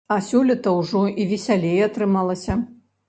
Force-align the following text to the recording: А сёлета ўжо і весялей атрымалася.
А 0.13 0.15
сёлета 0.27 0.71
ўжо 0.77 1.01
і 1.23 1.27
весялей 1.33 1.85
атрымалася. 1.89 2.57